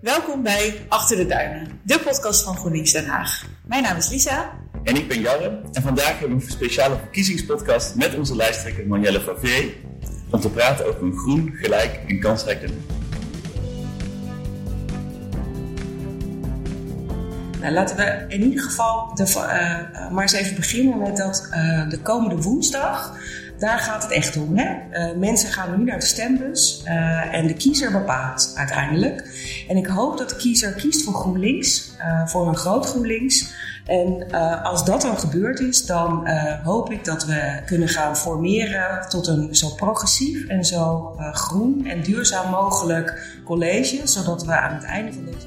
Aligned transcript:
Welkom 0.00 0.42
bij 0.42 0.86
Achter 0.88 1.16
de 1.16 1.26
Duinen, 1.26 1.80
de 1.82 2.00
podcast 2.00 2.42
van 2.42 2.56
GroenLinks 2.56 2.92
Den 2.92 3.06
Haag. 3.06 3.46
Mijn 3.66 3.82
naam 3.82 3.96
is 3.96 4.08
Lisa. 4.08 4.52
En 4.84 4.96
ik 4.96 5.08
ben 5.08 5.20
Jarre. 5.20 5.60
En 5.72 5.82
vandaag 5.82 6.18
hebben 6.18 6.38
we 6.38 6.44
een 6.44 6.50
speciale 6.50 6.96
verkiezingspodcast 6.96 7.94
met 7.94 8.14
onze 8.14 8.36
lijsttrekker 8.36 8.86
Marielle 8.86 9.20
Favier. 9.20 9.74
Om 10.30 10.40
te 10.40 10.50
praten 10.50 10.86
over 10.86 11.02
een 11.02 11.16
groen, 11.16 11.52
gelijk 11.54 12.00
en 12.06 12.20
kansrijk 12.20 12.60
Den 12.60 12.86
Nou, 17.60 17.72
laten 17.72 17.96
we 17.96 18.24
in 18.28 18.42
ieder 18.42 18.62
geval 18.62 19.14
de, 19.14 19.22
uh, 19.22 20.10
maar 20.10 20.22
eens 20.22 20.32
even 20.32 20.56
beginnen 20.56 20.98
met 20.98 21.16
dat 21.16 21.48
uh, 21.50 21.88
de 21.88 22.00
komende 22.02 22.42
woensdag 22.42 23.16
daar 23.58 23.78
gaat 23.78 24.02
het 24.02 24.12
echt 24.12 24.36
om. 24.36 24.56
Hè? 24.56 24.74
Uh, 24.92 25.16
mensen 25.16 25.52
gaan 25.52 25.78
nu 25.78 25.84
naar 25.84 25.98
de 25.98 26.06
stembus 26.06 26.82
uh, 26.84 27.34
en 27.34 27.46
de 27.46 27.54
kiezer 27.54 27.92
bepaalt 27.92 28.52
uiteindelijk. 28.54 29.28
En 29.68 29.76
ik 29.76 29.86
hoop 29.86 30.18
dat 30.18 30.28
de 30.28 30.36
kiezer 30.36 30.72
kiest 30.72 31.04
voor 31.04 31.14
GroenLinks, 31.14 31.92
uh, 31.98 32.26
voor 32.26 32.48
een 32.48 32.56
groot 32.56 32.86
GroenLinks. 32.86 33.66
En 33.86 34.30
als 34.62 34.84
dat 34.84 35.02
dan 35.02 35.18
gebeurd 35.18 35.60
is, 35.60 35.86
dan 35.86 36.28
hoop 36.64 36.92
ik 36.92 37.04
dat 37.04 37.24
we 37.24 37.62
kunnen 37.66 37.88
gaan 37.88 38.16
formeren 38.16 39.08
tot 39.08 39.26
een 39.26 39.54
zo 39.54 39.68
progressief 39.68 40.46
en 40.48 40.64
zo 40.64 41.14
groen 41.32 41.86
en 41.86 42.02
duurzaam 42.02 42.50
mogelijk 42.50 43.38
college, 43.44 44.00
zodat 44.04 44.44
we 44.44 44.52
aan 44.52 44.74
het 44.74 44.84
einde 44.84 45.12
van 45.12 45.24
deze 45.24 45.46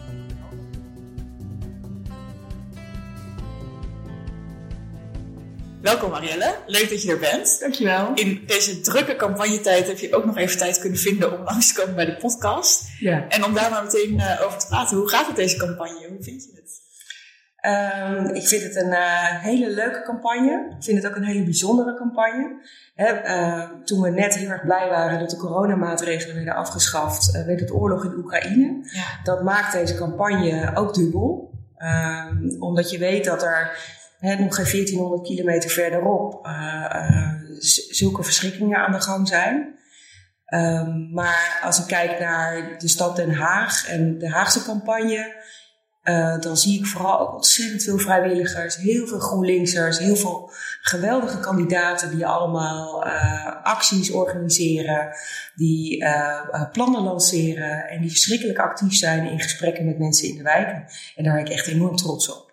Welkom 5.82 6.10
Marielle, 6.10 6.56
leuk 6.66 6.90
dat 6.90 7.04
je 7.04 7.12
er 7.12 7.20
bent. 7.20 7.60
Dankjewel. 7.60 8.14
In 8.14 8.44
deze 8.48 8.82
drukke 8.82 9.16
campagnetijd 9.16 9.88
heb 9.88 9.98
je 9.98 10.16
ook 10.16 10.26
nog 10.26 10.38
even 10.38 10.58
tijd 10.58 10.80
kunnen 10.80 11.00
vinden 11.00 11.38
om 11.38 11.44
langs 11.44 11.74
te 11.74 11.80
komen 11.80 11.96
bij 11.96 12.06
de 12.06 12.16
podcast. 12.16 12.90
Ja. 13.00 13.28
En 13.28 13.44
om 13.44 13.54
daar 13.54 13.70
maar 13.70 13.84
meteen 13.84 14.14
uh, 14.14 14.42
over 14.46 14.60
te 14.60 14.68
praten. 14.68 14.98
Hoe 14.98 15.10
gaat 15.10 15.28
het 15.28 15.36
deze 15.36 15.58
campagne? 15.58 16.08
Hoe 16.10 16.24
vind 16.24 16.44
je 16.44 16.52
het? 16.56 16.80
Um, 17.62 18.36
ik 18.36 18.48
vind 18.48 18.64
het 18.64 18.76
een 18.76 18.92
uh, 18.92 19.42
hele 19.42 19.70
leuke 19.70 20.02
campagne. 20.02 20.76
Ik 20.78 20.84
vind 20.84 21.04
het 21.04 21.12
ook 21.12 21.18
een 21.18 21.26
hele 21.26 21.44
bijzondere 21.44 21.98
campagne. 21.98 22.62
He, 22.96 23.26
uh, 23.26 23.70
toen 23.84 24.02
we 24.02 24.10
net 24.10 24.36
heel 24.36 24.50
erg 24.50 24.66
blij 24.66 24.90
waren 24.90 25.20
dat 25.20 25.30
de 25.30 25.38
coronamaatregelen 25.38 26.36
werden 26.36 26.56
afgeschaft, 26.56 27.32
werd 27.32 27.60
het 27.60 27.72
oorlog 27.72 28.06
in 28.06 28.14
Oekraïne. 28.18 28.90
Ja. 28.92 29.24
Dat 29.24 29.44
maakt 29.44 29.74
deze 29.74 29.96
campagne 29.96 30.72
ook 30.76 30.94
dubbel. 30.94 31.50
Um, 31.78 32.56
omdat 32.60 32.92
je 32.92 32.98
weet 32.98 33.26
dat 33.26 33.44
er 33.44 33.78
He, 34.22 34.36
nog 34.36 34.56
geen 34.56 34.66
1400 34.66 35.24
kilometer 35.24 35.70
verderop 35.70 36.46
uh, 36.46 36.86
uh, 36.96 37.32
zulke 37.90 38.24
verschrikkingen 38.24 38.78
aan 38.78 38.92
de 38.92 39.02
gang 39.02 39.28
zijn. 39.28 39.80
Um, 40.54 41.14
maar 41.14 41.60
als 41.64 41.80
ik 41.80 41.88
kijk 41.88 42.20
naar 42.20 42.76
de 42.78 42.88
stad 42.88 43.16
Den 43.16 43.34
Haag 43.34 43.88
en 43.88 44.18
de 44.18 44.30
Haagse 44.30 44.64
campagne, 44.64 45.36
uh, 46.04 46.40
dan 46.40 46.58
zie 46.58 46.80
ik 46.80 46.86
vooral 46.86 47.20
ook 47.20 47.34
ontzettend 47.34 47.84
veel 47.84 47.98
vrijwilligers, 47.98 48.76
heel 48.76 49.08
veel 49.08 49.20
GroenLinksers, 49.20 50.00
heel 50.00 50.16
veel 50.16 50.52
geweldige 50.82 51.40
kandidaten 51.40 52.10
die 52.10 52.26
allemaal 52.26 53.06
acties 53.64 54.12
organiseren, 54.12 55.16
die 55.56 56.06
plannen 56.72 57.04
lanceren 57.04 57.90
en 57.90 58.02
die 58.02 58.10
verschrikkelijk 58.10 58.60
actief 58.60 58.94
zijn 58.94 59.30
in 59.30 59.40
gesprekken 59.40 59.86
met 59.86 60.00
mensen 60.00 60.28
in 60.28 60.38
de 60.38 60.44
wijken. 60.44 60.86
En 61.16 61.24
daar 61.24 61.34
ben 61.34 61.46
ik 61.46 61.52
echt 61.52 61.68
enorm 61.68 61.96
trots 61.96 62.30
op. 62.30 62.52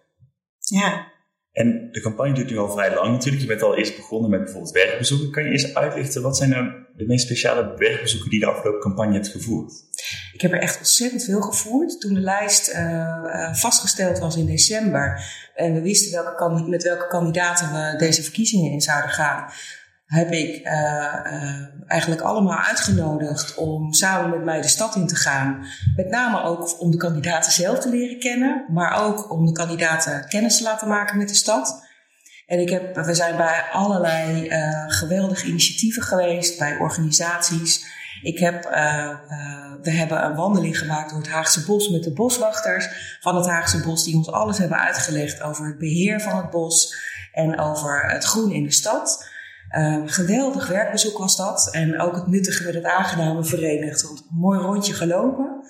Ja, 0.59 1.17
en 1.53 1.89
de 1.91 2.01
campagne 2.01 2.35
duurt 2.35 2.51
nu 2.51 2.59
al 2.59 2.73
vrij 2.73 2.95
lang 2.95 3.13
natuurlijk. 3.13 3.43
Je 3.43 3.49
bent 3.49 3.63
al 3.63 3.77
eerst 3.77 3.97
begonnen 3.97 4.31
met 4.31 4.43
bijvoorbeeld 4.43 4.73
werkbezoeken. 4.73 5.31
Kan 5.31 5.45
je 5.45 5.51
eens 5.51 5.75
uitlichten, 5.75 6.23
wat 6.23 6.37
zijn 6.37 6.51
nou 6.51 6.65
de 6.97 7.07
meest 7.07 7.25
speciale 7.25 7.75
werkbezoeken 7.77 8.31
die 8.31 8.39
je 8.39 8.45
de 8.45 8.51
afgelopen 8.51 8.81
campagne 8.81 9.15
hebt 9.15 9.29
gevoerd? 9.29 9.73
Ik 10.33 10.41
heb 10.41 10.53
er 10.53 10.61
echt 10.61 10.79
ontzettend 10.79 11.25
veel 11.25 11.41
gevoerd. 11.41 12.01
Toen 12.01 12.15
de 12.15 12.21
lijst 12.21 12.69
uh, 12.69 12.77
uh, 12.77 13.55
vastgesteld 13.55 14.19
was 14.19 14.37
in 14.37 14.47
december 14.47 15.23
en 15.55 15.73
we 15.73 15.81
wisten 15.81 16.25
welke 16.25 16.69
met 16.69 16.83
welke 16.83 17.07
kandidaten 17.07 17.73
we 17.73 17.99
deze 17.99 18.23
verkiezingen 18.23 18.73
in 18.73 18.81
zouden 18.81 19.11
gaan, 19.11 19.51
heb 20.09 20.33
ik 20.33 20.67
uh, 20.67 21.87
eigenlijk 21.87 22.21
allemaal 22.21 22.59
uitgenodigd 22.59 23.55
om 23.55 23.93
samen 23.93 24.31
met 24.31 24.45
mij 24.45 24.61
de 24.61 24.69
stad 24.69 24.97
in 24.97 25.07
te 25.07 25.17
gaan. 25.17 25.67
Met 25.97 26.11
name 26.11 26.43
ook 26.43 26.81
om 26.81 26.91
de 26.91 26.97
kandidaten 26.97 27.53
zelf 27.53 27.79
te 27.79 27.89
leren 27.89 28.19
kennen, 28.19 28.65
maar 28.69 29.05
ook 29.05 29.31
om 29.31 29.47
de 29.47 29.53
kandidaten 29.53 30.29
kennis 30.29 30.57
te 30.57 30.63
laten 30.63 30.89
maken 30.89 31.19
met 31.19 31.29
de 31.29 31.35
stad. 31.35 31.87
En 32.47 32.61
ik 32.61 32.71
heb, 32.71 32.95
we 32.95 33.15
zijn 33.15 33.37
bij 33.37 33.65
allerlei 33.73 34.49
uh, 34.49 34.85
geweldige 34.87 35.47
initiatieven 35.47 36.03
geweest, 36.03 36.59
bij 36.59 36.77
organisaties. 36.77 37.87
Ik 38.23 38.39
heb, 38.39 38.65
we 39.83 39.91
hebben 39.91 40.25
een 40.25 40.35
wandeling 40.35 40.79
gemaakt 40.79 41.11
door 41.11 41.19
het 41.19 41.29
Haagse 41.29 41.65
Bos 41.65 41.89
met 41.89 42.03
de 42.03 42.13
boswachters 42.13 43.19
van 43.21 43.37
het 43.37 43.47
Haagse 43.47 43.81
Bos, 43.81 44.05
die 44.05 44.17
ons 44.17 44.31
alles 44.31 44.59
hebben 44.59 44.79
uitgelegd 44.79 45.43
over 45.43 45.67
het 45.67 45.79
beheer 45.79 46.21
van 46.21 46.37
het 46.37 46.51
bos 46.51 46.97
en 47.33 47.59
over 47.59 48.11
het 48.11 48.25
groen 48.25 48.53
in 48.53 48.63
de 48.65 48.73
stad. 48.73 49.37
Uh, 49.77 50.03
geweldig 50.07 50.67
werkbezoek 50.67 51.19
was 51.19 51.37
dat. 51.37 51.69
En 51.73 52.01
ook 52.01 52.15
het 52.15 52.27
nuttige 52.27 52.65
met 52.65 52.75
het 52.75 52.85
aangename 52.85 53.45
verenigd. 53.45 54.03
Want 54.03 54.19
een 54.19 54.39
mooi 54.39 54.61
rondje 54.61 54.93
gelopen. 54.93 55.65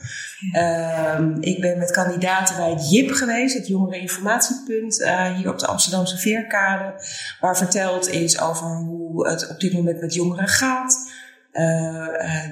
Uh, 0.53 1.19
ik 1.41 1.61
ben 1.61 1.79
met 1.79 1.91
kandidaten 1.91 2.57
bij 2.57 2.71
het 2.71 2.91
JIP 2.91 3.11
geweest, 3.11 3.55
het 3.55 3.67
Jongereninformatiepunt, 3.67 5.01
uh, 5.01 5.37
hier 5.37 5.49
op 5.49 5.59
de 5.59 5.67
Amsterdamse 5.67 6.19
Veerkade. 6.19 7.05
Waar 7.41 7.57
verteld 7.57 8.09
is 8.09 8.41
over 8.41 8.67
hoe 8.67 9.29
het 9.29 9.51
op 9.51 9.61
dit 9.61 9.73
moment 9.73 10.01
met 10.01 10.15
jongeren 10.15 10.49
gaat. 10.49 10.97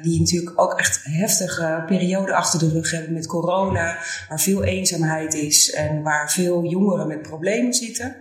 die 0.03 0.21
natuurlijk 0.21 0.61
ook 0.61 0.79
echt 0.79 1.01
heftige 1.03 1.85
periode 1.87 2.35
achter 2.35 2.59
de 2.59 2.69
rug 2.69 2.91
hebben 2.91 3.13
met 3.13 3.27
corona. 3.27 3.99
Waar 4.29 4.41
veel 4.41 4.65
eenzaamheid 4.65 5.35
is 5.35 5.71
en 5.71 6.03
waar 6.03 6.31
veel 6.31 6.65
jongeren 6.65 7.07
met 7.07 7.23
problemen 7.23 7.75
zitten. 7.75 8.17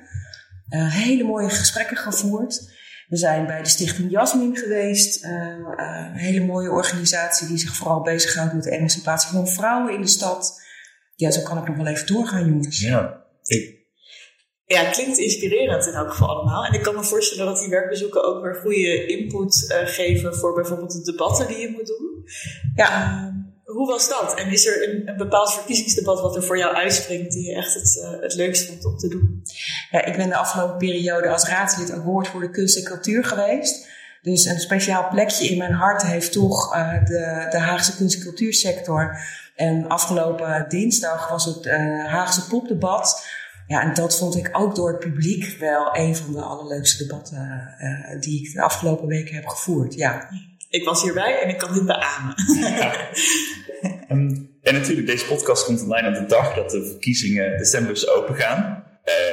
hele 0.69 1.23
mooie 1.23 1.49
gesprekken 1.49 1.97
gevoerd. 1.97 2.73
We 3.07 3.17
zijn 3.17 3.45
bij 3.45 3.61
de 3.61 3.69
Stichting 3.69 4.11
Jasmin 4.11 4.57
geweest. 4.57 5.23
Uh, 5.23 5.31
uh, 5.31 6.07
een 6.11 6.15
hele 6.15 6.45
mooie 6.45 6.69
organisatie 6.69 7.47
die 7.47 7.57
zich 7.57 7.75
vooral 7.75 8.01
bezighoudt 8.01 8.53
met 8.53 8.63
de 8.63 8.71
emancipatie 8.71 9.31
van 9.31 9.47
vrouwen 9.47 9.93
in 9.93 10.01
de 10.01 10.07
stad. 10.07 10.61
Ja, 11.15 11.31
zo 11.31 11.41
kan 11.41 11.57
ik 11.57 11.67
nog 11.67 11.77
wel 11.77 11.87
even 11.87 12.07
doorgaan, 12.07 12.45
jongens. 12.45 12.79
Ja, 12.79 13.25
ik... 13.43 13.73
Ja, 14.65 14.89
klinkt 14.89 15.17
inspirerend 15.17 15.85
in 15.85 15.93
elk 15.93 16.11
geval 16.11 16.29
allemaal. 16.29 16.65
En 16.65 16.73
ik 16.73 16.81
kan 16.81 16.95
me 16.95 17.03
voorstellen 17.03 17.45
dat 17.45 17.59
die 17.59 17.69
werkbezoeken 17.69 18.23
ook 18.23 18.43
weer 18.43 18.55
goede 18.55 19.05
input 19.05 19.65
uh, 19.71 19.87
geven 19.87 20.35
voor 20.35 20.53
bijvoorbeeld 20.53 20.91
de 20.91 21.11
debatten 21.11 21.47
die 21.47 21.57
je 21.57 21.69
moet 21.69 21.87
doen. 21.87 22.23
Ja. 22.75 23.34
Hoe 23.75 23.87
was 23.87 24.09
dat? 24.09 24.33
En 24.33 24.51
is 24.51 24.65
er 24.65 24.89
een, 24.89 25.07
een, 25.07 25.17
bepaald 25.17 25.53
verkiezingsdebat 25.53 26.21
wat 26.21 26.35
er 26.35 26.43
voor 26.43 26.57
jou 26.57 26.75
uitspringt 26.75 27.31
die 27.31 27.49
je 27.49 27.55
echt 27.55 27.73
het, 27.73 28.01
uh, 28.01 28.21
het 28.21 28.33
leukst 28.33 28.67
vond 28.67 28.85
om 28.85 28.97
te 28.97 29.07
doen? 29.07 29.43
Ja, 29.91 30.05
ik 30.05 30.15
ben 30.15 30.29
de 30.29 30.35
afgelopen 30.35 30.77
periode 30.77 31.29
als 31.29 31.47
raadslid 31.47 31.93
ook 31.93 32.03
woord 32.03 32.27
voor 32.27 32.41
de 32.41 32.49
kunst 32.49 32.77
en 32.77 32.83
cultuur 32.83 33.23
geweest. 33.23 33.87
Dus 34.21 34.45
een 34.45 34.59
speciaal 34.59 35.09
plekje 35.09 35.47
in 35.47 35.57
mijn 35.57 35.73
hart 35.73 36.01
heeft 36.01 36.31
toch 36.31 36.75
uh, 36.75 37.05
de, 37.05 37.47
de 37.49 37.57
Haagse 37.57 37.95
kunst- 37.95 38.15
en 38.15 38.23
cultuursector. 38.23 39.17
En 39.55 39.87
afgelopen 39.87 40.65
dinsdag 40.69 41.29
was 41.29 41.45
het 41.45 41.65
uh, 41.65 42.05
Haagse 42.05 42.47
popdebat. 42.47 43.25
Ja, 43.67 43.81
en 43.81 43.93
dat 43.93 44.17
vond 44.17 44.35
ik 44.35 44.49
ook 44.51 44.75
door 44.75 44.87
het 44.87 44.99
publiek 44.99 45.57
wel 45.59 45.95
een 45.97 46.15
van 46.15 46.33
de 46.33 46.41
allerleukste 46.41 47.03
debatten 47.03 47.75
uh, 47.79 48.21
die 48.21 48.47
ik 48.47 48.53
de 48.53 48.61
afgelopen 48.61 49.07
weken 49.07 49.35
heb 49.35 49.47
gevoerd. 49.47 49.93
Ja. 49.93 50.29
Ik 50.69 50.85
was 50.85 51.01
hierbij 51.01 51.41
en 51.41 51.49
ik 51.49 51.57
kan 51.57 51.73
dit 51.73 51.85
beamen. 51.85 52.35
Ja. 52.59 52.93
en 54.07 54.73
natuurlijk, 54.73 55.07
deze 55.07 55.25
podcast 55.25 55.65
komt 55.65 55.81
online 55.81 56.07
op 56.07 56.13
de 56.13 56.25
dag 56.25 56.53
dat 56.53 56.69
de 56.71 56.85
verkiezingen 56.85 57.57
december 57.57 58.13
open 58.15 58.35
gaan. 58.35 58.83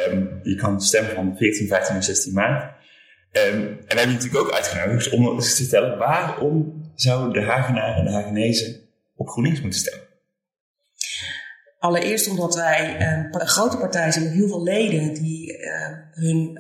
Um, 0.09 0.41
je 0.43 0.55
kan 0.55 0.81
stemmen 0.81 1.15
van 1.15 1.37
14, 1.37 1.69
15 1.69 1.95
en 1.95 2.03
16 2.03 2.33
maart. 2.33 2.63
Um, 3.33 3.43
en 3.43 3.79
we 3.89 3.95
hebben 3.95 4.15
natuurlijk 4.15 4.45
ook 4.45 4.53
uitgenodigd 4.53 5.11
om 5.11 5.29
eens 5.29 5.57
te 5.57 5.63
vertellen 5.63 5.99
waarom 5.99 6.91
zouden 6.95 7.33
de 7.33 7.43
Hagenaren 7.43 7.97
en 7.97 8.05
de 8.05 8.11
Hagenezen 8.13 8.81
op 9.17 9.29
GroenLinks 9.29 9.61
moeten 9.61 9.81
stemmen. 9.81 10.07
Allereerst 11.79 12.29
omdat 12.29 12.55
wij 12.55 13.01
een 13.01 13.47
grote 13.47 13.77
partij 13.77 14.13
zijn 14.13 14.25
met 14.25 14.33
heel 14.33 14.49
veel 14.49 14.63
leden 14.63 15.15
die, 15.15 15.57
hun, 16.13 16.59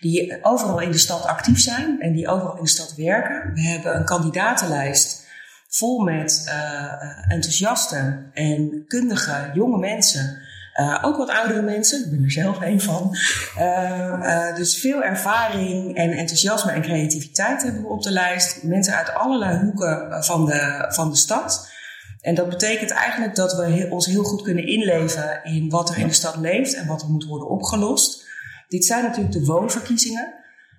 die 0.00 0.38
overal 0.42 0.80
in 0.80 0.90
de 0.90 0.98
stad 0.98 1.24
actief 1.24 1.60
zijn 1.60 2.00
en 2.00 2.12
die 2.12 2.28
overal 2.28 2.56
in 2.56 2.62
de 2.62 2.68
stad 2.68 2.94
werken. 2.96 3.54
We 3.54 3.60
hebben 3.60 3.96
een 3.96 4.04
kandidatenlijst 4.04 5.25
vol 5.68 5.98
met 5.98 6.44
uh, 6.46 7.32
enthousiaste 7.32 8.30
en 8.32 8.84
kundige 8.86 9.50
jonge 9.54 9.78
mensen. 9.78 10.44
Uh, 10.80 10.98
ook 11.02 11.16
wat 11.16 11.30
oudere 11.30 11.62
mensen, 11.62 12.04
ik 12.04 12.10
ben 12.10 12.24
er 12.24 12.30
zelf 12.30 12.60
een 12.60 12.80
van. 12.80 13.16
Uh, 13.58 14.56
dus 14.56 14.78
veel 14.78 15.02
ervaring 15.02 15.96
en 15.96 16.10
enthousiasme 16.10 16.72
en 16.72 16.82
creativiteit 16.82 17.62
hebben 17.62 17.82
we 17.82 17.88
op 17.88 18.02
de 18.02 18.10
lijst. 18.10 18.62
Mensen 18.62 18.94
uit 18.94 19.14
allerlei 19.14 19.58
hoeken 19.58 20.24
van 20.24 20.46
de, 20.46 20.84
van 20.88 21.10
de 21.10 21.16
stad. 21.16 21.74
En 22.20 22.34
dat 22.34 22.48
betekent 22.48 22.90
eigenlijk 22.90 23.34
dat 23.34 23.56
we 23.56 23.64
heel, 23.64 23.90
ons 23.90 24.06
heel 24.06 24.22
goed 24.22 24.42
kunnen 24.42 24.66
inleven 24.66 25.40
in 25.44 25.70
wat 25.70 25.90
er 25.90 25.98
in 25.98 26.06
de 26.06 26.12
stad 26.12 26.36
leeft 26.36 26.74
en 26.74 26.86
wat 26.86 27.02
er 27.02 27.08
moet 27.08 27.24
worden 27.24 27.48
opgelost. 27.48 28.24
Dit 28.68 28.84
zijn 28.84 29.02
natuurlijk 29.02 29.32
de 29.32 29.44
woonverkiezingen. 29.44 30.34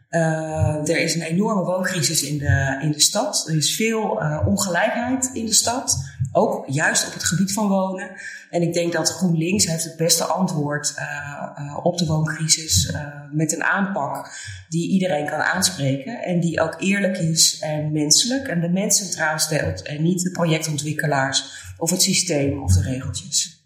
Uh, 0.09 0.89
er 0.89 0.99
is 0.99 1.15
een 1.15 1.21
enorme 1.21 1.63
wooncrisis 1.63 2.23
in 2.23 2.37
de, 2.37 2.79
in 2.81 2.91
de 2.91 2.99
stad. 2.99 3.45
Er 3.47 3.55
is 3.55 3.75
veel 3.75 4.21
uh, 4.21 4.47
ongelijkheid 4.47 5.29
in 5.33 5.45
de 5.45 5.53
stad. 5.53 5.97
Ook 6.31 6.65
juist 6.67 7.07
op 7.07 7.13
het 7.13 7.23
gebied 7.23 7.53
van 7.53 7.67
wonen. 7.67 8.11
En 8.49 8.61
ik 8.61 8.73
denk 8.73 8.93
dat 8.93 9.09
GroenLinks 9.09 9.65
heeft 9.65 9.83
het 9.83 9.97
beste 9.97 10.23
antwoord 10.23 10.93
uh, 10.97 11.77
op 11.83 11.97
de 11.97 12.05
wooncrisis. 12.05 12.93
met 13.31 13.53
een 13.53 13.63
aanpak 13.63 14.31
die 14.69 14.89
iedereen 14.89 15.25
kan 15.25 15.39
aanspreken. 15.39 16.23
En 16.23 16.39
die 16.39 16.61
ook 16.61 16.75
eerlijk 16.81 17.17
is 17.17 17.59
en 17.59 17.91
menselijk. 17.91 18.47
En 18.47 18.61
de 18.61 18.69
mens 18.69 18.97
centraal 18.97 19.39
stelt. 19.39 19.81
En 19.81 20.03
niet 20.03 20.23
de 20.23 20.31
projectontwikkelaars 20.31 21.65
of 21.77 21.89
het 21.89 22.01
systeem 22.01 22.63
of 22.63 22.73
de 22.73 22.81
regeltjes. 22.81 23.65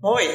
Mooi. 0.00 0.28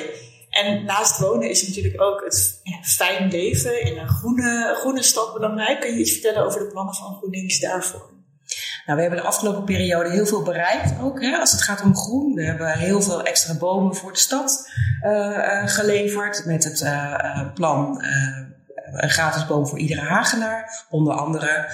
En 0.63 0.85
naast 0.85 1.19
wonen 1.19 1.49
is 1.49 1.67
natuurlijk 1.67 2.01
ook 2.01 2.23
het 2.23 2.61
fijn 2.81 3.29
leven 3.29 3.81
in 3.81 3.97
een 3.97 4.07
groene, 4.07 4.75
groene 4.79 5.03
stad 5.03 5.33
belangrijk. 5.33 5.79
Kun 5.79 5.93
je 5.93 5.99
iets 5.99 6.11
vertellen 6.11 6.45
over 6.45 6.59
de 6.59 6.67
plannen 6.67 6.95
van 6.95 7.15
GroenLinks 7.15 7.59
daarvoor? 7.59 8.17
Nou, 8.85 8.97
we 8.97 9.01
hebben 9.01 9.21
de 9.21 9.27
afgelopen 9.27 9.63
periode 9.63 10.09
heel 10.09 10.25
veel 10.25 10.43
bereikt 10.43 11.01
ook 11.01 11.21
hè, 11.21 11.37
als 11.37 11.51
het 11.51 11.61
gaat 11.61 11.81
om 11.81 11.95
groen. 11.95 12.33
We 12.33 12.43
hebben 12.43 12.77
heel 12.77 13.01
veel 13.01 13.23
extra 13.23 13.57
bomen 13.57 13.95
voor 13.95 14.11
de 14.11 14.17
stad 14.17 14.69
uh, 15.05 15.67
geleverd 15.67 16.45
met 16.45 16.63
het 16.63 16.81
uh, 16.81 17.53
plan 17.53 18.03
een 18.91 19.09
gratis 19.09 19.45
boom 19.45 19.67
voor 19.67 19.79
iedere 19.79 20.01
Hagenaar, 20.01 20.85
onder 20.89 21.13
andere. 21.13 21.69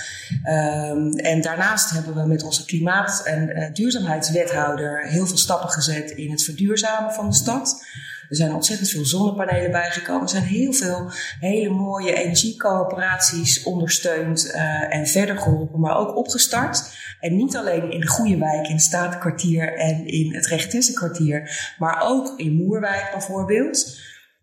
Um, 0.49 1.17
en 1.17 1.41
daarnaast 1.41 1.89
hebben 1.89 2.15
we 2.15 2.27
met 2.27 2.43
onze 2.43 2.65
klimaat- 2.65 3.21
en 3.23 3.73
duurzaamheidswethouder 3.73 5.07
heel 5.07 5.27
veel 5.27 5.37
stappen 5.37 5.69
gezet 5.69 6.11
in 6.11 6.31
het 6.31 6.43
verduurzamen 6.43 7.13
van 7.13 7.29
de 7.29 7.35
stad. 7.35 7.85
Er 8.29 8.35
zijn 8.35 8.53
ontzettend 8.53 8.89
veel 8.89 9.05
zonnepanelen 9.05 9.71
bijgekomen. 9.71 10.21
Er 10.21 10.29
zijn 10.29 10.43
heel 10.43 10.73
veel 10.73 11.11
hele 11.39 11.69
mooie 11.69 12.13
energiecoöperaties 12.13 13.63
ondersteund 13.63 14.45
uh, 14.45 14.95
en 14.95 15.07
verder 15.07 15.37
geholpen, 15.37 15.79
maar 15.79 15.97
ook 15.97 16.15
opgestart. 16.15 16.83
En 17.19 17.35
niet 17.35 17.55
alleen 17.55 17.91
in 17.91 17.99
de 17.99 18.07
Goede 18.07 18.37
Wijk, 18.37 18.67
in 18.67 18.73
het 18.73 18.81
Statenkwartier 18.81 19.77
en 19.77 20.07
in 20.07 20.33
het 20.33 20.45
Regentessenkwartier, 20.45 21.73
maar 21.79 22.01
ook 22.03 22.33
in 22.37 22.53
Moerwijk 22.53 23.09
bijvoorbeeld. 23.11 23.97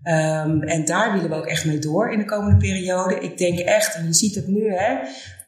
Um, 0.04 0.62
en 0.62 0.84
daar 0.84 1.12
willen 1.12 1.30
we 1.30 1.36
ook 1.36 1.46
echt 1.46 1.64
mee 1.64 1.78
door 1.78 2.12
in 2.12 2.18
de 2.18 2.24
komende 2.24 2.56
periode. 2.56 3.20
Ik 3.20 3.38
denk 3.38 3.58
echt, 3.58 3.94
en 3.94 4.06
je 4.06 4.12
ziet 4.12 4.34
het 4.34 4.46
nu, 4.46 4.72
hè, 4.72 4.96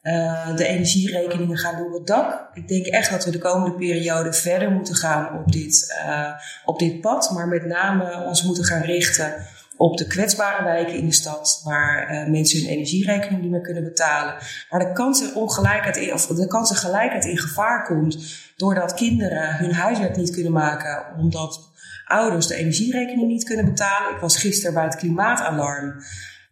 uh, 0.05 0.57
de 0.57 0.67
energierekeningen 0.67 1.59
gaan 1.59 1.77
door 1.77 1.95
het 1.95 2.07
dak. 2.07 2.49
Ik 2.55 2.69
denk 2.69 2.87
echt 2.87 3.11
dat 3.11 3.25
we 3.25 3.31
de 3.31 3.39
komende 3.39 3.77
periode 3.77 4.33
verder 4.33 4.71
moeten 4.71 4.95
gaan 4.95 5.39
op 5.39 5.53
dit, 5.53 6.03
uh, 6.07 6.31
op 6.65 6.79
dit 6.79 7.01
pad. 7.01 7.31
Maar 7.31 7.49
met 7.49 7.65
name 7.65 8.25
ons 8.25 8.43
moeten 8.43 8.65
gaan 8.65 8.83
richten 8.83 9.35
op 9.77 9.97
de 9.97 10.07
kwetsbare 10.07 10.65
wijken 10.65 10.95
in 10.95 11.07
de 11.07 11.13
stad, 11.13 11.61
waar 11.65 12.13
uh, 12.13 12.31
mensen 12.31 12.61
hun 12.61 12.71
energierekening 12.71 13.43
niet 13.43 13.51
meer 13.51 13.61
kunnen 13.61 13.85
betalen. 13.85 14.35
Waar 14.71 14.81
de 14.81 14.93
kansen 14.93 15.35
ongelijkheid 15.35 16.13
of 16.13 16.27
de 16.27 16.47
kansen 16.47 16.77
gelijkheid 16.77 17.25
in 17.25 17.39
gevaar 17.39 17.85
komt, 17.85 18.19
doordat 18.57 18.95
kinderen 18.95 19.57
hun 19.57 19.73
huiswerk 19.73 20.17
niet 20.17 20.31
kunnen 20.31 20.53
maken, 20.53 21.05
omdat 21.19 21.73
ouders 22.05 22.47
de 22.47 22.55
energierekening 22.55 23.29
niet 23.29 23.45
kunnen 23.45 23.65
betalen. 23.65 24.15
Ik 24.15 24.21
was 24.21 24.37
gisteren 24.37 24.75
bij 24.75 24.85
het 24.85 24.97
klimaatalarm. 24.97 25.95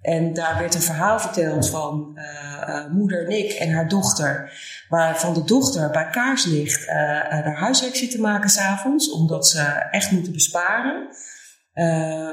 En 0.03 0.33
daar 0.33 0.59
werd 0.59 0.75
een 0.75 0.81
verhaal 0.81 1.21
verteld 1.21 1.69
van 1.69 2.13
uh, 2.15 2.69
uh, 2.69 2.87
moeder 2.91 3.27
Nick 3.29 3.53
en 3.53 3.73
haar 3.73 3.89
dochter. 3.89 4.53
Waarvan 4.89 5.35
de 5.35 5.45
dochter 5.45 5.91
bij 5.91 6.09
kaarslicht 6.09 6.83
uh, 6.83 6.95
haar 6.95 7.57
huiswerk 7.57 7.97
zit 7.97 8.11
te 8.11 8.21
maken 8.21 8.51
s'avonds. 8.51 9.11
Omdat 9.11 9.49
ze 9.49 9.63
echt 9.91 10.11
moeten 10.11 10.33
besparen. 10.33 11.09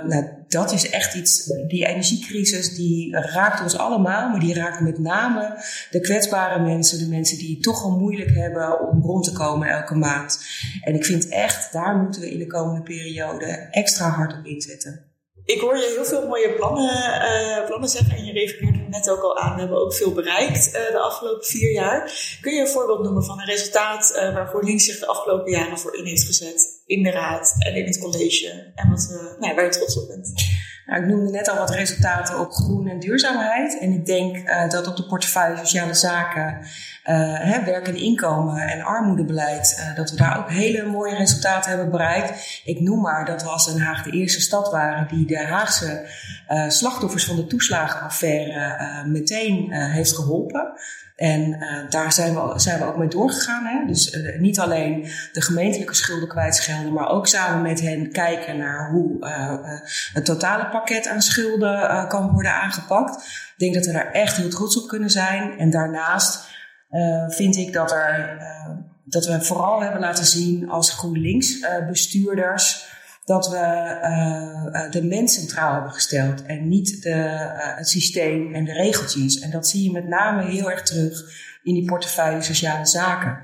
nou, 0.07 0.25
dat 0.47 0.71
is 0.71 0.89
echt 0.89 1.15
iets, 1.15 1.45
die 1.67 1.85
energiecrisis 1.85 2.75
die 2.75 3.17
raakt 3.17 3.61
ons 3.61 3.77
allemaal. 3.77 4.29
Maar 4.29 4.39
die 4.39 4.53
raakt 4.53 4.79
met 4.79 4.99
name 4.99 5.63
de 5.91 5.99
kwetsbare 5.99 6.63
mensen. 6.63 6.99
De 6.99 7.07
mensen 7.07 7.37
die 7.37 7.53
het 7.53 7.63
toch 7.63 7.83
al 7.83 7.99
moeilijk 7.99 8.35
hebben 8.35 8.89
om 8.89 9.01
rond 9.01 9.23
te 9.23 9.31
komen 9.31 9.67
elke 9.67 9.95
maand. 9.95 10.39
En 10.83 10.95
ik 10.95 11.05
vind 11.05 11.27
echt, 11.27 11.73
daar 11.73 11.95
moeten 11.95 12.21
we 12.21 12.31
in 12.31 12.39
de 12.39 12.47
komende 12.47 12.81
periode 12.81 13.67
extra 13.71 14.09
hard 14.09 14.37
op 14.37 14.45
inzetten. 14.45 15.08
Ik 15.53 15.59
hoor 15.59 15.77
je 15.77 15.93
heel 15.95 16.05
veel 16.05 16.27
mooie 16.27 16.53
plannen, 16.53 16.93
uh, 16.95 17.65
plannen 17.65 17.89
zeggen 17.89 18.15
en 18.15 18.25
je 18.25 18.31
refereerde 18.31 18.77
net 18.89 19.09
ook 19.09 19.21
al 19.21 19.37
aan. 19.37 19.53
We 19.53 19.59
hebben 19.59 19.77
ook 19.77 19.93
veel 19.93 20.13
bereikt 20.13 20.67
uh, 20.67 20.73
de 20.73 20.99
afgelopen 20.99 21.45
vier 21.45 21.71
jaar. 21.71 22.11
Kun 22.41 22.53
je 22.53 22.61
een 22.61 22.67
voorbeeld 22.67 23.03
noemen 23.03 23.23
van 23.23 23.39
een 23.39 23.45
resultaat 23.45 24.11
uh, 24.15 24.33
waar 24.33 24.47
GroenLinks 24.47 24.85
zich 24.85 24.99
de 24.99 25.07
afgelopen 25.07 25.51
jaren 25.51 25.79
voor 25.79 25.95
in 25.95 26.05
heeft 26.05 26.25
gezet? 26.25 26.81
In 26.85 27.03
de 27.03 27.11
raad 27.11 27.55
en 27.59 27.75
in 27.75 27.85
het 27.85 27.99
college. 27.99 28.71
En 28.75 28.89
wat, 28.89 29.35
nou, 29.39 29.55
waar 29.55 29.65
je 29.65 29.71
trots 29.71 29.97
op 29.97 30.07
bent? 30.07 30.33
Nou, 30.89 31.01
ik 31.01 31.07
noemde 31.07 31.31
net 31.31 31.49
al 31.49 31.57
wat 31.57 31.69
resultaten 31.69 32.39
op 32.39 32.51
groen 32.51 32.87
en 32.87 32.99
duurzaamheid. 32.99 33.79
En 33.79 33.91
ik 33.91 34.05
denk 34.05 34.37
uh, 34.37 34.69
dat 34.69 34.87
op 34.87 34.95
de 34.97 35.05
portefeuille 35.05 35.57
sociale 35.57 35.93
zaken, 35.93 36.57
uh, 36.61 36.65
hè, 37.39 37.63
werk 37.63 37.87
en 37.87 37.95
inkomen 37.95 38.61
en 38.61 38.81
armoedebeleid, 38.81 39.77
uh, 39.79 39.95
dat 39.95 40.11
we 40.11 40.17
daar 40.17 40.37
ook 40.37 40.49
hele 40.49 40.85
mooie 40.85 41.15
resultaten 41.15 41.69
hebben 41.69 41.91
bereikt. 41.91 42.61
Ik 42.65 42.79
noem 42.79 43.01
maar 43.01 43.25
dat 43.25 43.43
we 43.43 43.49
als 43.49 43.65
Den 43.65 43.81
Haag 43.81 44.03
de 44.03 44.11
eerste 44.11 44.41
stad 44.41 44.71
waren 44.71 45.07
die 45.07 45.25
de 45.25 45.45
Haagse 45.45 46.05
slachtoffers 46.67 47.25
van 47.25 47.35
de 47.35 47.47
toeslagenaffaire 47.47 49.03
meteen 49.05 49.73
heeft 49.73 50.15
geholpen. 50.15 50.73
En 51.19 51.41
uh, 51.41 51.89
daar 51.89 52.11
zijn 52.11 52.33
we, 52.33 52.53
zijn 52.55 52.79
we 52.79 52.85
ook 52.85 52.97
mee 52.97 53.07
doorgegaan. 53.07 53.65
Hè? 53.65 53.85
Dus 53.87 54.13
uh, 54.13 54.39
niet 54.39 54.59
alleen 54.59 55.07
de 55.33 55.41
gemeentelijke 55.41 55.93
schulden 55.93 56.27
kwijtschelden, 56.27 56.93
maar 56.93 57.09
ook 57.09 57.27
samen 57.27 57.61
met 57.61 57.81
hen 57.81 58.11
kijken 58.11 58.57
naar 58.57 58.91
hoe 58.91 59.17
uh, 59.19 59.53
het 60.13 60.25
totale 60.25 60.69
pakket 60.69 61.07
aan 61.07 61.21
schulden 61.21 62.07
kan 62.07 62.31
worden 62.31 62.53
aangepakt. 62.53 63.15
Ik 63.23 63.53
denk 63.57 63.73
dat 63.73 63.85
we 63.85 63.91
daar 63.91 64.11
echt 64.11 64.37
heel 64.37 64.49
trots 64.49 64.81
op 64.81 64.87
kunnen 64.87 65.09
zijn. 65.09 65.57
En 65.57 65.69
daarnaast 65.69 66.47
vind 67.27 67.55
ik 67.55 67.73
dat, 67.73 67.91
er, 67.91 68.37
dat 69.03 69.25
we 69.25 69.41
vooral 69.41 69.81
hebben 69.81 70.01
laten 70.01 70.25
zien 70.25 70.69
als 70.69 70.93
GroenLinks 70.93 71.59
bestuurders 71.87 72.87
dat 73.29 73.49
we 73.49 73.57
uh, 74.73 74.91
de 74.91 75.03
mens 75.03 75.33
centraal 75.33 75.73
hebben 75.73 75.91
gesteld 75.91 76.45
en 76.45 76.67
niet 76.67 77.01
de, 77.03 77.09
uh, 77.09 77.77
het 77.77 77.89
systeem 77.89 78.53
en 78.53 78.65
de 78.65 78.73
regeltjes. 78.73 79.39
En 79.39 79.51
dat 79.51 79.67
zie 79.67 79.83
je 79.83 79.91
met 79.91 80.07
name 80.07 80.43
heel 80.43 80.71
erg 80.71 80.81
terug 80.81 81.23
in 81.63 81.73
die 81.73 81.85
portefeuille 81.85 82.41
sociale 82.41 82.85
zaken. 82.85 83.37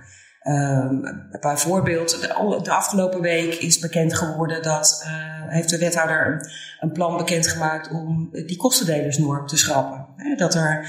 Um, 0.47 1.01
bijvoorbeeld, 1.41 2.21
de, 2.21 2.59
de, 2.63 2.71
afgelopen 2.71 3.21
week 3.21 3.53
is 3.53 3.79
bekend 3.79 4.15
geworden 4.15 4.63
dat 4.63 5.05
heeft 5.47 5.69
de 5.69 5.77
wethouder 5.77 6.27
een, 6.27 6.49
een, 6.79 6.91
plan 6.91 7.17
bekendgemaakt 7.17 7.89
om 7.91 8.29
die 8.31 8.57
kostendelersnorm 8.57 9.47
te 9.47 9.57
schrappen. 9.57 10.05
dat, 10.37 10.55
er, 10.55 10.87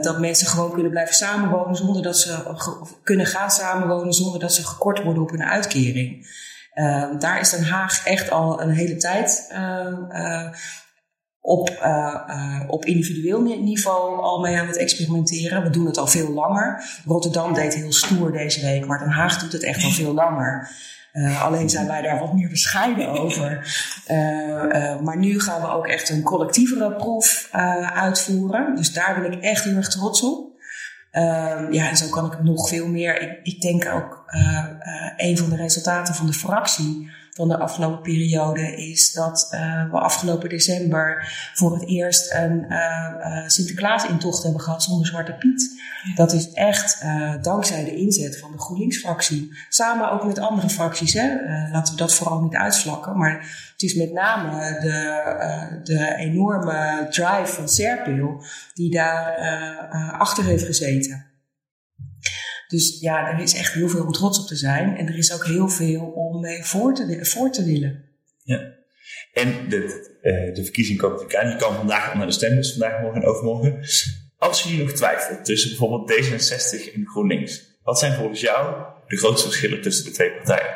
dat 0.00 0.20
mensen 0.20 0.46
gewoon 0.46 0.72
kunnen 0.72 0.90
blijven 0.90 1.14
samenwonen 1.14 1.76
zonder 1.76 2.02
dat 2.02 2.18
ze 2.18 2.54
kunnen 3.02 3.26
gaan 3.26 3.50
samenwonen 3.50 4.12
zonder 4.12 4.40
dat 4.40 4.52
ze 4.52 4.66
gekort 4.66 5.02
worden 5.02 5.22
op 5.22 5.30
hun 5.30 5.44
uitkering. 5.44 6.26
Uh, 6.74 7.04
daar 7.18 7.40
is 7.40 7.50
Den 7.50 7.64
Haag 7.64 8.06
echt 8.06 8.30
al 8.30 8.62
een 8.62 8.70
hele 8.70 8.96
tijd 8.96 9.48
uh, 9.52 9.86
uh, 10.10 10.48
op, 11.40 11.70
op 12.68 12.84
individueel 12.84 13.42
niveau 13.42 14.20
al 14.20 14.40
mee 14.40 14.58
aan 14.58 14.66
het 14.66 14.76
experimenteren. 14.76 15.62
We 15.62 15.70
doen 15.70 15.86
het 15.86 15.98
al 15.98 16.06
veel 16.06 16.32
langer. 16.32 16.84
Rotterdam 17.04 17.54
deed 17.54 17.74
heel 17.74 17.92
stoer 17.92 18.32
deze 18.32 18.60
week, 18.60 18.86
maar 18.86 18.98
Den 18.98 19.08
Haag 19.08 19.38
doet 19.38 19.52
het 19.52 19.62
echt 19.62 19.84
al 19.84 19.90
veel 19.90 20.14
langer. 20.14 20.70
Alleen 21.42 21.70
zijn 21.70 21.86
wij 21.86 22.02
daar 22.02 22.18
wat 22.18 22.32
meer 22.32 22.48
bescheiden 22.48 23.08
over. 23.08 23.74
Maar 25.02 25.18
nu 25.18 25.40
gaan 25.40 25.60
we 25.60 25.68
ook 25.68 25.86
echt 25.86 26.08
een 26.08 26.22
collectievere 26.22 26.94
proef 26.94 27.48
uitvoeren. 27.94 28.76
Dus 28.76 28.92
daar 28.92 29.20
ben 29.20 29.32
ik 29.32 29.42
echt 29.42 29.64
heel 29.64 29.76
erg 29.76 29.88
trots 29.88 30.22
op. 30.22 30.51
Um, 31.12 31.72
ja, 31.72 31.88
en 31.88 31.96
zo 31.96 32.08
kan 32.08 32.32
ik 32.32 32.42
nog 32.42 32.68
veel 32.68 32.88
meer. 32.88 33.20
Ik, 33.20 33.40
ik 33.42 33.60
denk 33.60 33.86
ook 33.86 34.24
uh, 34.34 34.42
uh, 34.42 35.12
een 35.16 35.38
van 35.38 35.50
de 35.50 35.56
resultaten 35.56 36.14
van 36.14 36.26
de 36.26 36.32
fractie 36.32 37.10
van 37.34 37.48
de 37.48 37.58
afgelopen 37.58 38.02
periode 38.02 38.76
is 38.76 39.12
dat 39.12 39.48
uh, 39.54 39.90
we 39.90 39.98
afgelopen 39.98 40.48
december 40.48 41.32
voor 41.54 41.74
het 41.74 41.88
eerst 41.88 42.32
een 42.32 42.64
uh, 42.68 43.48
Sinterklaas-intocht 43.48 44.42
hebben 44.42 44.60
gehad 44.60 44.82
zonder 44.82 45.06
Zwarte 45.06 45.32
Piet. 45.32 45.80
Dat 46.14 46.32
is 46.32 46.52
echt 46.52 47.04
dankzij 47.40 47.84
de 47.84 47.94
inzet 47.94 48.38
van 48.38 48.52
de 48.52 48.58
GroenLinks-fractie. 48.58 49.56
Samen 49.68 50.10
ook 50.10 50.24
met 50.24 50.38
andere 50.38 50.68
fracties. 50.68 51.12
Hè. 51.12 51.28
laten 51.70 51.92
we 51.94 51.98
dat 51.98 52.14
vooral 52.14 52.40
niet 52.40 52.54
uitvlakken. 52.54 53.18
Maar 53.18 53.32
het 53.72 53.82
is 53.82 53.94
met 53.94 54.12
name 54.12 54.80
de, 54.80 55.80
de 55.82 56.14
enorme 56.16 57.06
drive 57.10 57.52
van 57.52 57.68
Serpil 57.68 58.44
die 58.74 58.90
daar 58.90 59.38
achter 60.18 60.44
heeft 60.44 60.64
gezeten. 60.64 61.31
Dus 62.72 63.00
ja, 63.00 63.32
er 63.32 63.42
is 63.42 63.54
echt 63.54 63.72
heel 63.72 63.88
veel 63.88 64.04
om 64.04 64.12
trots 64.12 64.38
op 64.40 64.46
te 64.46 64.56
zijn. 64.56 64.96
En 64.96 65.08
er 65.08 65.18
is 65.18 65.32
ook 65.32 65.46
heel 65.46 65.68
veel 65.68 66.00
om 66.00 66.40
mee 66.40 66.64
voor 66.64 66.94
te, 66.94 67.18
voor 67.24 67.50
te 67.50 67.64
willen. 67.64 68.04
Ja. 68.42 68.72
En 69.32 69.68
de, 69.68 69.78
uh, 70.22 70.54
de 70.54 70.62
verkiezing 70.62 70.98
komt 70.98 71.12
natuurlijk 71.12 71.44
aan. 71.44 71.50
Je 71.50 71.56
kan 71.56 71.74
vandaag 71.74 72.12
onder 72.12 72.26
de 72.26 72.32
stembus, 72.32 72.70
vandaag, 72.70 73.00
morgen 73.00 73.22
en 73.22 73.28
overmorgen. 73.28 73.78
Als 74.38 74.62
je 74.62 74.82
nog 74.82 74.92
twijfelt 74.92 75.44
tussen 75.44 75.70
bijvoorbeeld 75.70 76.12
D66 76.12 76.94
en 76.94 77.06
GroenLinks. 77.06 77.70
Wat 77.82 77.98
zijn 77.98 78.14
volgens 78.14 78.40
jou 78.40 78.84
de 79.06 79.16
grootste 79.16 79.48
verschillen 79.48 79.82
tussen 79.82 80.04
de 80.04 80.10
twee 80.10 80.32
partijen? 80.32 80.74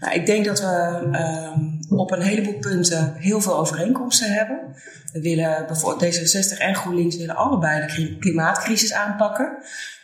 Nou, 0.00 0.14
ik 0.14 0.26
denk 0.26 0.44
dat 0.44 0.60
we 0.60 1.00
um, 1.56 1.98
op 1.98 2.10
een 2.10 2.22
heleboel 2.22 2.58
punten 2.58 3.14
heel 3.14 3.40
veel 3.40 3.58
overeenkomsten 3.58 4.32
hebben. 4.32 4.76
We 5.12 5.20
willen 5.20 5.66
bijvoorbeeld 5.66 6.16
D66 6.16 6.58
en 6.58 6.74
GroenLinks 6.74 7.16
willen 7.16 7.36
allebei 7.36 7.86
de 7.86 8.16
klimaatcrisis 8.18 8.92
aanpakken. 8.92 9.58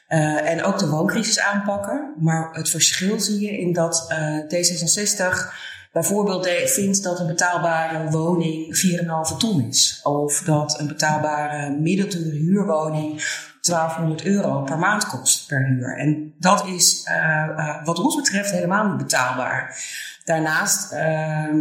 Uh, 0.08 0.50
en 0.50 0.64
ook 0.64 0.78
de 0.78 0.88
wooncrisis 0.88 1.40
aanpakken. 1.40 2.14
Maar 2.18 2.48
het 2.52 2.70
verschil 2.70 3.20
zie 3.20 3.40
je 3.40 3.58
in 3.58 3.72
dat 3.72 4.06
uh, 4.08 4.38
D66 4.38 5.52
bijvoorbeeld 5.92 6.48
vindt 6.48 7.02
dat 7.02 7.20
een 7.20 7.26
betaalbare 7.26 8.10
woning 8.10 8.80
4,5 9.32 9.36
ton 9.36 9.68
is. 9.68 10.00
Of 10.02 10.42
dat 10.42 10.80
een 10.80 10.86
betaalbare 10.86 11.70
middeldure 11.70 12.36
huurwoning 12.36 13.22
1200 13.60 14.24
euro 14.24 14.62
per 14.62 14.78
maand 14.78 15.06
kost 15.06 15.46
per 15.46 15.66
huur. 15.66 15.96
En 15.96 16.34
dat 16.38 16.66
is 16.66 17.08
uh, 17.10 17.84
wat 17.84 17.98
ons 17.98 18.16
betreft 18.16 18.50
helemaal 18.50 18.88
niet 18.88 18.96
betaalbaar. 18.96 19.82
Daarnaast 20.28 20.92
uh, 20.92 21.54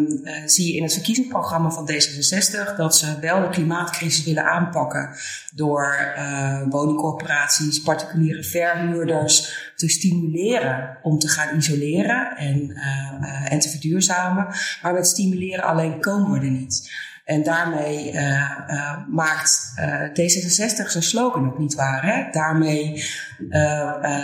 zie 0.45 0.67
je 0.67 0.77
in 0.77 0.83
het 0.83 0.93
verkiezingsprogramma 0.93 1.69
van 1.69 1.89
D66 1.91 2.75
dat 2.77 2.95
ze 2.95 3.19
wel 3.19 3.41
de 3.41 3.50
klimaatcrisis 3.50 4.24
willen 4.24 4.45
aanpakken 4.45 5.09
door 5.53 6.13
uh, 6.17 6.62
woningcorporaties, 6.69 7.81
particuliere 7.81 8.43
verhuurders 8.43 9.71
te 9.75 9.89
stimuleren 9.89 10.97
om 11.01 11.19
te 11.19 11.27
gaan 11.27 11.57
isoleren 11.57 12.38
en, 12.38 12.69
uh, 12.69 13.51
en 13.51 13.59
te 13.59 13.69
verduurzamen. 13.69 14.47
Maar 14.81 14.93
met 14.93 15.07
stimuleren 15.07 15.63
alleen 15.63 16.00
komen 16.00 16.39
we 16.39 16.45
er 16.45 16.51
niet. 16.51 16.91
En 17.27 17.43
daarmee 17.43 18.12
uh, 18.12 18.22
uh, 18.67 19.07
maakt 19.07 19.74
uh, 19.79 20.01
D66 20.10 20.88
zijn 20.88 21.03
slogan 21.03 21.48
ook 21.48 21.57
niet 21.57 21.75
waar. 21.75 22.05
Hè? 22.05 22.31
Daarmee 22.31 23.03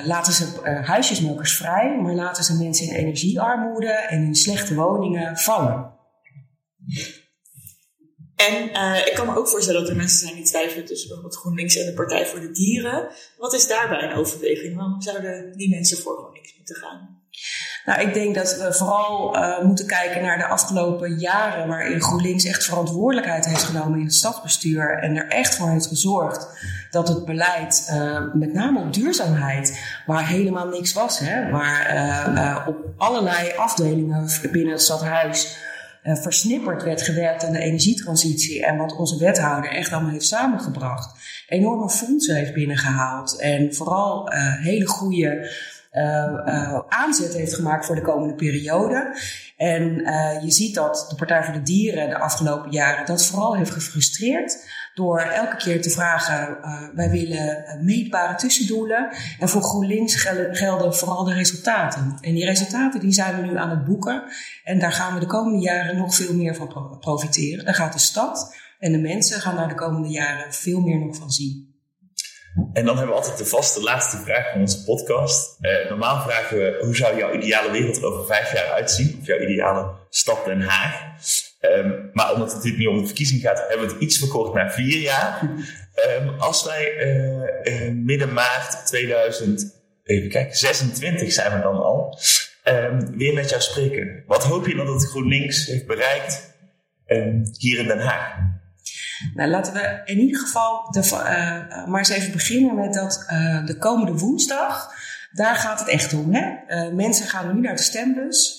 laten 0.05 0.33
ze 0.33 0.45
huisjesmelkers 0.83 1.55
vrij, 1.55 1.99
maar 2.01 2.13
laten 2.13 2.43
ze 2.43 2.57
mensen 2.57 2.87
in 2.87 2.93
energiearmoede 2.93 3.91
en 3.91 4.23
in 4.23 4.35
slechte 4.35 4.75
woningen 4.75 5.37
vallen. 5.37 5.91
En 8.35 8.63
ik 9.05 9.11
kan 9.13 9.25
me 9.25 9.35
ook 9.35 9.47
voorstellen 9.47 9.81
dat 9.81 9.89
er 9.89 9.95
mensen 9.95 10.19
zijn 10.19 10.35
die 10.35 10.45
twijfelen 10.45 10.85
tussen 10.85 11.07
bijvoorbeeld 11.07 11.39
GroenLinks 11.39 11.75
en 11.75 11.85
de 11.85 11.93
Partij 11.93 12.25
voor 12.25 12.39
de 12.39 12.51
Dieren. 12.51 13.09
Wat 13.37 13.53
is 13.53 13.67
daarbij 13.67 14.03
een 14.03 14.13
overweging? 14.13 14.75
Waarom 14.75 15.01
zouden 15.01 15.57
die 15.57 15.69
mensen 15.69 15.97
voor 15.97 16.17
GroenLinks 16.17 16.55
moeten 16.57 16.75
gaan? 16.75 17.21
Nou, 17.85 18.01
ik 18.01 18.13
denk 18.13 18.35
dat 18.35 18.57
we 18.57 18.73
vooral 18.73 19.37
uh, 19.37 19.61
moeten 19.61 19.87
kijken 19.87 20.21
naar 20.21 20.37
de 20.37 20.47
afgelopen 20.47 21.19
jaren 21.19 21.67
waarin 21.67 22.01
GroenLinks 22.01 22.45
echt 22.45 22.65
verantwoordelijkheid 22.65 23.45
heeft 23.45 23.63
genomen 23.63 23.99
in 23.99 24.05
het 24.05 24.13
stadsbestuur 24.13 24.99
en 24.99 25.15
er 25.15 25.27
echt 25.27 25.55
voor 25.55 25.69
heeft 25.69 25.87
gezorgd 25.87 26.47
dat 26.91 27.07
het 27.07 27.25
beleid, 27.25 27.89
uh, 27.93 28.33
met 28.33 28.53
name 28.53 28.79
op 28.79 28.93
duurzaamheid, 28.93 29.79
waar 30.05 30.27
helemaal 30.27 30.67
niks 30.67 30.93
was, 30.93 31.19
hè, 31.19 31.51
waar 31.51 31.95
uh, 31.95 32.67
op 32.67 32.77
allerlei 32.97 33.51
afdelingen 33.55 34.29
binnen 34.51 34.73
het 34.73 34.81
stadhuis 34.81 35.57
versnipperd 36.03 36.83
werd 36.83 37.01
gewerkt 37.01 37.43
aan 37.45 37.51
de 37.51 37.59
energietransitie 37.59 38.65
en 38.65 38.77
wat 38.77 38.95
onze 38.95 39.17
wethouder 39.17 39.71
echt 39.71 39.91
allemaal 39.91 40.11
heeft 40.11 40.25
samengebracht, 40.25 41.19
enorme 41.47 41.89
fondsen 41.89 42.35
heeft 42.35 42.53
binnengehaald 42.53 43.39
en 43.39 43.75
vooral 43.75 44.29
hele 44.61 44.87
goede 44.87 45.49
aanzet 46.87 47.33
heeft 47.33 47.53
gemaakt 47.53 47.85
voor 47.85 47.95
de 47.95 48.01
komende 48.01 48.35
periode. 48.35 49.17
En 49.57 49.99
uh, 49.99 50.43
je 50.43 50.51
ziet 50.51 50.75
dat 50.75 51.05
de 51.09 51.15
Partij 51.15 51.43
voor 51.43 51.53
de 51.53 51.61
Dieren 51.61 52.09
de 52.09 52.17
afgelopen 52.17 52.71
jaren 52.71 53.05
dat 53.05 53.25
vooral 53.25 53.55
heeft 53.55 53.71
gefrustreerd. 53.71 54.81
Door 54.93 55.19
elke 55.19 55.55
keer 55.55 55.81
te 55.81 55.89
vragen, 55.89 56.57
wij 56.93 57.09
willen 57.09 57.79
meetbare 57.81 58.35
tussendoelen. 58.35 59.09
En 59.39 59.49
voor 59.49 59.61
GroenLinks 59.61 60.15
gelden, 60.15 60.55
gelden 60.55 60.95
vooral 60.95 61.23
de 61.23 61.33
resultaten. 61.33 62.17
En 62.21 62.33
die 62.33 62.45
resultaten 62.45 62.99
die 62.99 63.11
zijn 63.11 63.35
we 63.35 63.47
nu 63.47 63.57
aan 63.57 63.69
het 63.69 63.85
boeken. 63.85 64.23
En 64.63 64.79
daar 64.79 64.91
gaan 64.91 65.13
we 65.13 65.19
de 65.19 65.25
komende 65.25 65.59
jaren 65.59 65.97
nog 65.97 66.15
veel 66.15 66.33
meer 66.33 66.55
van 66.55 66.97
profiteren. 66.99 67.65
Daar 67.65 67.75
gaat 67.75 67.93
de 67.93 67.99
stad 67.99 68.55
en 68.79 68.91
de 68.91 68.97
mensen 68.97 69.41
gaan 69.41 69.55
daar 69.55 69.67
de 69.67 69.75
komende 69.75 70.09
jaren 70.09 70.53
veel 70.53 70.79
meer 70.79 70.99
nog 70.99 71.15
van 71.15 71.31
zien. 71.31 71.72
En 72.73 72.85
dan 72.85 72.97
hebben 72.97 73.15
we 73.15 73.21
altijd 73.21 73.37
de 73.37 73.45
vaste 73.45 73.81
laatste 73.81 74.17
vraag 74.17 74.51
van 74.51 74.61
onze 74.61 74.83
podcast. 74.83 75.57
Uh, 75.61 75.89
normaal 75.89 76.21
vragen 76.21 76.57
we, 76.57 76.79
hoe 76.81 76.95
zou 76.95 77.17
jouw 77.17 77.33
ideale 77.33 77.71
wereld 77.71 77.97
er 77.97 78.05
over 78.05 78.25
vijf 78.25 78.53
jaar 78.53 78.71
uitzien? 78.71 79.17
Of 79.19 79.27
jouw 79.27 79.39
ideale 79.39 79.91
stad 80.09 80.45
Den 80.45 80.61
Haag? 80.61 81.01
Um, 81.61 82.09
maar 82.13 82.33
omdat 82.33 82.47
het 82.47 82.55
natuurlijk 82.55 82.83
niet 82.83 82.87
om 82.87 82.97
de 82.97 83.05
verkiezing 83.05 83.41
gaat, 83.41 83.65
hebben 83.67 83.87
we 83.87 83.93
het 83.93 84.01
iets 84.01 84.17
verkort 84.17 84.53
naar 84.53 84.73
vier 84.73 84.99
jaar. 84.99 85.41
Um, 86.19 86.39
als 86.39 86.65
wij 86.65 86.97
uh, 86.97 87.87
uh, 87.87 87.93
midden 87.93 88.33
maart 88.33 88.85
2000, 88.85 89.81
even 90.03 90.29
kijken, 90.29 90.57
26 90.57 91.31
zijn 91.31 91.55
we 91.55 91.61
dan 91.61 91.75
al, 91.75 92.19
um, 92.67 93.17
weer 93.17 93.33
met 93.33 93.49
jou 93.49 93.61
spreken. 93.61 94.23
Wat 94.27 94.43
hoop 94.43 94.67
je 94.67 94.75
dan 94.75 94.85
dat 94.85 95.05
GroenLinks 95.05 95.65
heeft 95.65 95.85
bereikt 95.85 96.51
hier 97.57 97.79
in 97.79 97.87
Den 97.87 97.99
Haag? 97.99 98.52
Nou, 99.33 99.49
laten 99.49 99.73
we 99.73 100.01
in 100.05 100.19
ieder 100.19 100.39
geval 100.39 100.91
de, 100.91 100.99
uh, 100.99 101.87
maar 101.87 101.99
eens 101.99 102.09
even 102.09 102.31
beginnen 102.31 102.75
met 102.75 102.93
dat 102.93 103.25
uh, 103.31 103.65
de 103.65 103.77
komende 103.77 104.17
woensdag. 104.17 104.91
Daar 105.31 105.55
gaat 105.55 105.79
het 105.79 105.87
echt 105.87 106.13
om. 106.13 106.33
Hè? 106.33 106.91
Mensen 106.91 107.27
gaan 107.27 107.55
nu 107.55 107.61
naar 107.61 107.75
de 107.75 107.81
stembus 107.81 108.57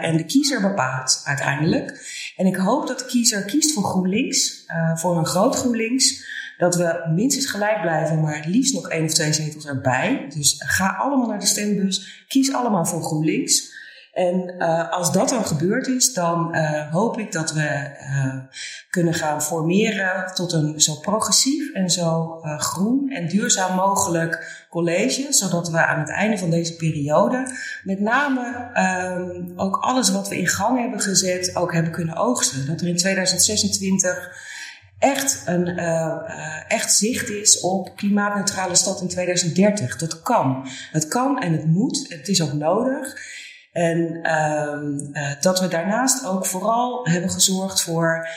en 0.00 0.16
de 0.16 0.24
kiezer 0.24 0.60
bepaalt 0.60 1.22
uiteindelijk. 1.24 2.06
En 2.36 2.46
ik 2.46 2.56
hoop 2.56 2.86
dat 2.86 2.98
de 2.98 3.04
kiezer 3.04 3.44
kiest 3.44 3.72
voor 3.72 3.84
GroenLinks, 3.84 4.66
voor 4.94 5.18
een 5.18 5.26
groot 5.26 5.56
GroenLinks. 5.56 6.24
Dat 6.58 6.74
we 6.74 7.12
minstens 7.14 7.46
gelijk 7.46 7.80
blijven, 7.80 8.20
maar 8.20 8.36
het 8.36 8.46
liefst 8.46 8.74
nog 8.74 8.88
één 8.88 9.04
of 9.04 9.14
twee 9.14 9.32
zetels 9.32 9.66
erbij. 9.66 10.26
Dus 10.34 10.54
ga 10.58 10.88
allemaal 10.88 11.28
naar 11.28 11.40
de 11.40 11.46
stembus, 11.46 12.24
kies 12.28 12.52
allemaal 12.52 12.84
voor 12.84 13.02
GroenLinks. 13.02 13.74
En 14.16 14.54
uh, 14.58 14.90
als 14.90 15.12
dat 15.12 15.28
dan 15.28 15.46
gebeurd 15.46 15.86
is, 15.86 16.12
dan 16.12 16.56
uh, 16.56 16.92
hoop 16.92 17.18
ik 17.18 17.32
dat 17.32 17.52
we 17.52 17.96
uh, 18.00 18.34
kunnen 18.90 19.14
gaan 19.14 19.42
formeren 19.42 20.34
tot 20.34 20.52
een 20.52 20.80
zo 20.80 20.94
progressief 20.94 21.72
en 21.72 21.90
zo 21.90 22.40
groen 22.58 23.10
en 23.10 23.28
duurzaam 23.28 23.76
mogelijk 23.76 24.64
college. 24.70 25.26
Zodat 25.30 25.68
we 25.68 25.86
aan 25.86 25.98
het 25.98 26.10
einde 26.10 26.38
van 26.38 26.50
deze 26.50 26.76
periode 26.76 27.50
met 27.82 28.00
name 28.00 28.70
um, 29.18 29.52
ook 29.56 29.76
alles 29.76 30.10
wat 30.10 30.28
we 30.28 30.38
in 30.38 30.48
gang 30.48 30.80
hebben 30.80 31.00
gezet 31.00 31.56
ook 31.56 31.72
hebben 31.72 31.92
kunnen 31.92 32.16
oogsten. 32.16 32.66
Dat 32.66 32.80
er 32.80 32.88
in 32.88 32.96
2026 32.96 34.36
echt, 34.98 35.42
een, 35.44 35.78
echt 36.68 36.94
zicht 36.94 37.30
is 37.30 37.60
op 37.60 37.96
klimaatneutrale 37.96 38.74
stad 38.74 39.00
in 39.00 39.08
2030. 39.08 39.96
Dat 39.96 40.22
kan. 40.22 40.68
Het 40.90 41.08
kan 41.08 41.40
en 41.40 41.52
het 41.52 41.66
moet. 41.66 42.06
Het 42.08 42.28
is 42.28 42.42
ook 42.42 42.52
nodig. 42.52 43.34
En 43.76 44.32
um, 44.32 45.10
uh, 45.12 45.30
dat 45.40 45.60
we 45.60 45.68
daarnaast 45.68 46.26
ook 46.26 46.46
vooral 46.46 47.08
hebben 47.08 47.30
gezorgd 47.30 47.82
voor 47.82 48.28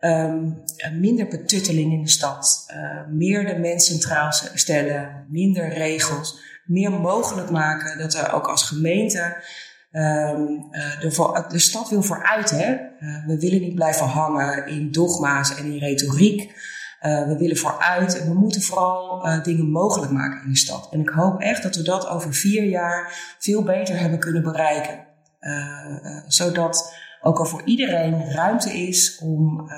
um, 0.00 0.62
minder 0.92 1.28
betutteling 1.28 1.92
in 1.92 2.02
de 2.02 2.08
stad. 2.08 2.66
Uh, 2.70 3.00
meer 3.08 3.46
de 3.46 3.58
mens 3.58 3.86
centraal 3.86 4.32
stellen, 4.32 5.26
minder 5.28 5.68
regels, 5.68 6.38
meer 6.64 6.90
mogelijk 6.90 7.50
maken 7.50 7.98
dat 7.98 8.14
er 8.14 8.32
ook 8.32 8.46
als 8.46 8.62
gemeente 8.62 9.44
um, 9.92 10.68
uh, 10.70 11.00
de, 11.00 11.44
de, 11.48 11.58
stad 11.58 11.88
wil 11.88 12.02
vooruit. 12.02 12.50
Hè? 12.50 12.76
we 13.26 13.38
willen 13.38 13.60
niet 13.60 13.74
blijven 13.74 14.06
hangen 14.06 14.66
in 14.66 14.92
dogma's 14.92 15.56
en 15.56 15.64
in 15.64 15.78
retoriek. 15.78 16.54
Uh, 17.02 17.26
we 17.26 17.36
willen 17.38 17.56
vooruit 17.56 18.18
en 18.18 18.28
we 18.28 18.34
moeten 18.34 18.62
vooral 18.62 19.26
uh, 19.26 19.42
dingen 19.42 19.70
mogelijk 19.70 20.12
maken 20.12 20.42
in 20.44 20.50
de 20.50 20.56
stad. 20.56 20.88
En 20.90 21.00
ik 21.00 21.08
hoop 21.08 21.40
echt 21.40 21.62
dat 21.62 21.76
we 21.76 21.82
dat 21.82 22.08
over 22.08 22.34
vier 22.34 22.64
jaar 22.64 23.12
veel 23.38 23.62
beter 23.62 23.98
hebben 23.98 24.18
kunnen 24.18 24.42
bereiken. 24.42 25.06
Uh, 25.40 26.18
zodat 26.26 26.94
ook 27.20 27.38
al 27.38 27.44
voor 27.44 27.62
iedereen 27.64 28.32
ruimte 28.32 28.72
is 28.72 29.18
om, 29.22 29.70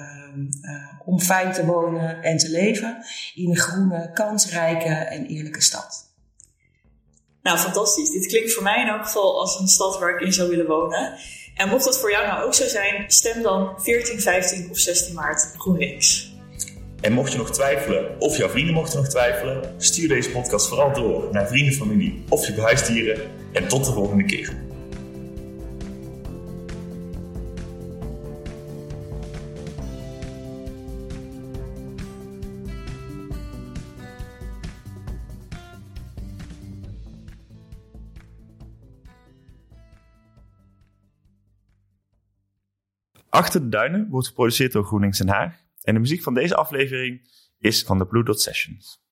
om 1.04 1.20
fijn 1.20 1.52
te 1.52 1.66
wonen 1.66 2.22
en 2.22 2.36
te 2.36 2.50
leven 2.50 3.04
in 3.34 3.50
een 3.50 3.56
groene, 3.56 4.10
kansrijke 4.12 4.88
en 4.88 5.26
eerlijke 5.26 5.62
stad. 5.62 6.08
Nou, 7.42 7.58
fantastisch. 7.58 8.10
Dit 8.10 8.26
klinkt 8.26 8.52
voor 8.52 8.62
mij 8.62 8.80
in 8.80 8.88
elk 8.88 9.04
geval 9.04 9.40
als 9.40 9.60
een 9.60 9.68
stad 9.68 9.98
waar 9.98 10.14
ik 10.14 10.20
in 10.20 10.32
zou 10.32 10.48
willen 10.48 10.66
wonen. 10.66 11.18
En 11.54 11.68
mocht 11.68 11.84
dat 11.84 11.98
voor 11.98 12.10
jou 12.10 12.26
nou 12.26 12.44
ook 12.44 12.54
zo 12.54 12.66
zijn, 12.66 13.04
stem 13.10 13.42
dan 13.42 13.74
14, 13.76 14.20
15 14.20 14.70
of 14.70 14.78
16 14.78 15.14
maart 15.14 15.52
GroenLinks. 15.56 16.27
En 17.00 17.12
mocht 17.12 17.32
je 17.32 17.38
nog 17.38 17.50
twijfelen, 17.50 18.20
of 18.20 18.36
jouw 18.36 18.48
vrienden 18.48 18.74
mochten 18.74 18.98
nog 18.98 19.08
twijfelen, 19.08 19.74
stuur 19.76 20.08
deze 20.08 20.30
podcast 20.30 20.68
vooral 20.68 20.92
door 20.92 21.28
naar 21.32 21.48
vrienden, 21.48 21.74
familie 21.74 22.24
of 22.28 22.46
je 22.46 22.54
behuisdieren. 22.54 23.20
En 23.52 23.68
tot 23.68 23.84
de 23.84 23.92
volgende 23.92 24.24
keer. 24.24 24.66
Achter 43.28 43.60
de 43.60 43.68
Duinen 43.68 44.08
wordt 44.10 44.26
geproduceerd 44.26 44.72
door 44.72 44.84
GroenLinks 44.84 45.18
Den 45.18 45.28
Haag. 45.28 45.67
En 45.88 45.94
de 45.94 46.00
muziek 46.00 46.22
van 46.22 46.34
deze 46.34 46.54
aflevering 46.54 47.30
is 47.58 47.82
van 47.82 47.98
de 47.98 48.06
Blue 48.06 48.24
Dot 48.24 48.40
Sessions. 48.40 49.02